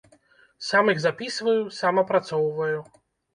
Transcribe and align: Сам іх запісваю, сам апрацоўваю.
Сам 0.67 0.89
іх 0.93 1.01
запісваю, 1.03 1.59
сам 1.81 2.01
апрацоўваю. 2.03 2.79